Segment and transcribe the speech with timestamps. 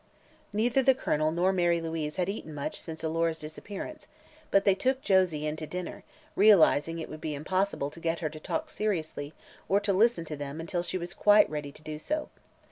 [0.51, 4.07] Neither the Colonel nor Mary had eaten much since Alora's disappearance,
[4.49, 6.03] but they took Josie in to dinner,
[6.35, 9.35] realizing it would be impossible to get her to talk seriously
[9.69, 12.29] or to listen to them until she was quite ready to do so.